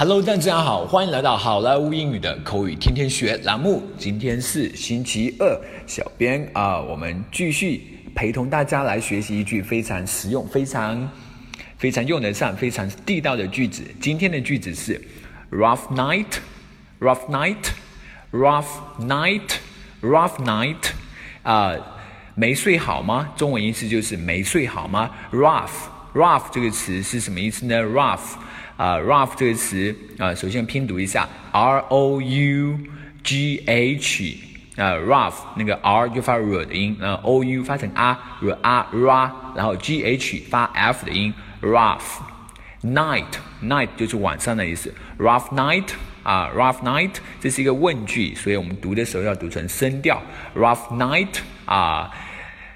[0.00, 3.82] Hello，大家好，欢迎来到好莱坞英语的口语天天学栏目。
[3.98, 11.06] 今天是星期二，小编啊、我们继续陪同大家来学习一句非常实用、非常
[11.76, 13.82] 非常用得上、非常地道的句子。
[14.00, 14.98] 今天的句子是
[15.50, 18.64] rough night，rough night，rough
[19.00, 20.76] night，rough night，
[21.42, 21.74] 啊、
[22.34, 23.34] 没睡好吗？
[23.36, 25.68] 中文意思就是没睡好吗？rough
[26.14, 28.34] rough 这个词是什么意思呢？rough
[28.76, 32.78] 啊、r o u g h 这个词啊、首先拼读一下，R O U
[33.22, 34.38] G H
[34.76, 40.44] 啊、rough 那个 R 就发 r 的音，呃 O U 发成 R r a ra，然后 G H
[40.48, 42.00] 发 F 的音，rough
[42.82, 43.26] night
[43.62, 45.88] night 就是晚上的意思，rough night
[46.22, 50.22] 啊、rough night 这是一个问句，所以我们读的时候要读成声调
[50.56, 51.28] ，rough night
[51.66, 52.10] 啊、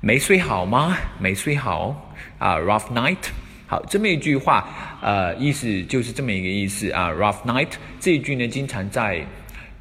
[0.00, 0.96] 没睡好吗？
[1.18, 2.07] 没睡好
[2.38, 3.18] 啊、rough night。
[3.66, 4.66] 好，这么一句话，
[5.02, 7.10] 呃，意思就是这么一个意思啊。
[7.10, 7.68] Rough night
[8.00, 9.22] 这一句呢，经常在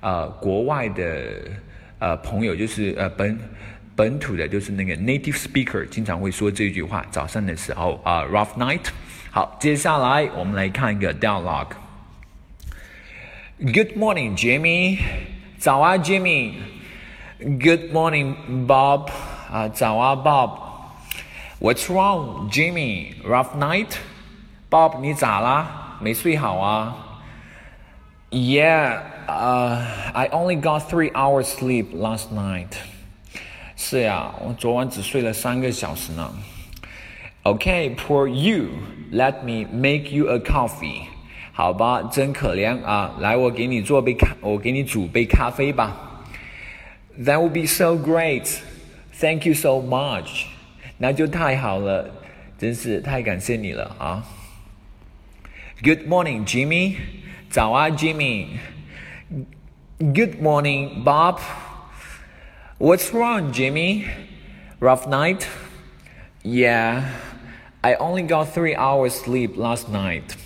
[0.02, 1.24] 呃国外的
[2.00, 3.40] 呃朋友，就是呃本
[3.96, 7.06] 本土的，就是那个 native speaker，经常会说这句话。
[7.10, 8.82] 早上的时候啊、rough night。
[9.32, 11.72] 好，接下来我们来看一个 dialogue。
[13.60, 15.00] Good morning, Jimmy。
[15.58, 16.56] 早啊，Jimmy。
[17.40, 18.36] Good morning,
[18.68, 19.10] Bob。
[19.50, 20.67] 啊，早啊，Bob。
[21.61, 23.15] What's wrong, Jimmy?
[23.25, 23.97] Rough night?
[24.71, 25.99] Bob，你咋啦？
[26.01, 26.97] 没睡好啊？
[28.31, 29.83] Yeah, uh,
[30.15, 32.69] I only got three hours sleep last night.
[33.77, 36.33] 是呀，我昨晚只睡了三个小时呢。
[37.45, 38.69] Okay, poor you.
[39.13, 41.03] Let me make you a coffee.
[41.53, 43.15] 好吧，真可怜啊！
[43.21, 46.25] 来，我给你做杯咖，我给你煮杯咖啡吧。
[47.19, 48.61] That would be so great.
[49.21, 50.47] Thank you so much.
[50.99, 52.11] 那就太好了，
[52.59, 54.25] 真是太感谢你了啊！
[55.83, 56.97] Good morning, Jimmy。
[57.51, 61.41] 早啊，Jimmy。Good morning, Bob.
[62.79, 64.07] What's wrong, Jimmy?
[64.81, 65.47] Rough night?
[66.43, 67.05] Yeah,
[67.83, 70.37] I only got three hours sleep last night.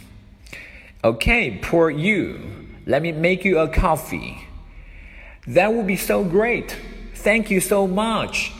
[1.02, 2.38] Okay, poor you.
[2.86, 4.38] Let me make you a coffee.
[5.46, 6.76] That would be so great.
[7.14, 8.52] Thank you so much.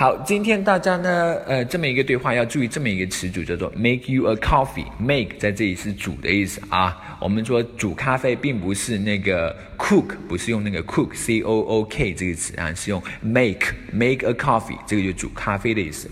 [0.00, 4.86] 好，今天大家呢，呃，这么一个对话要注意这么一个词组，叫做 make you a coffee。
[4.98, 7.18] make 在这里是煮的意思啊。
[7.20, 16.10] 我们说煮咖啡，并不是那个 cook，不是用那个 cook c o o k 这个词啊，是用 make make a coffee，这个就煮咖啡的意思。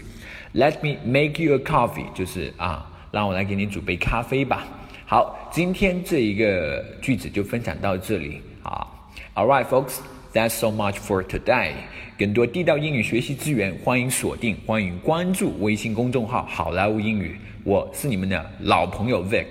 [0.53, 4.69] Let me make you a coffee，就是啊，让我来给你煮杯咖啡吧。
[5.07, 8.87] 好，今天这一个句子就分享到这里啊。
[9.35, 10.01] All right, folks.
[10.33, 11.73] That's so much for today.
[12.19, 17.39] 更多地道英语学习资源，欢迎锁定，欢迎关注微信公众号“好莱坞英语”。
[17.65, 19.47] 我是你们的老朋友 Vic，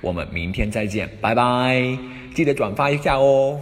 [0.00, 1.82] 我们明天再见，拜拜！
[2.34, 3.60] 记得转发一下哦。